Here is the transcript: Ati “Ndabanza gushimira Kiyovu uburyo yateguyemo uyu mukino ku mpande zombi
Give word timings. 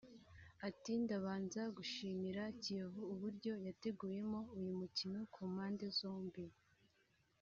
Ati 0.67 0.91
“Ndabanza 1.03 1.61
gushimira 1.77 2.43
Kiyovu 2.61 3.01
uburyo 3.13 3.53
yateguyemo 3.67 4.39
uyu 4.57 4.71
mukino 4.79 5.19
ku 5.33 5.41
mpande 5.53 5.85
zombi 5.97 6.45